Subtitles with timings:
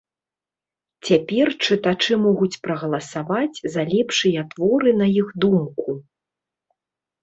[1.09, 6.01] Цяпер чытачы могуць прагаласаваць за лепшыя творы на іх думку.